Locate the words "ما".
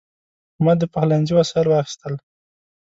0.63-0.73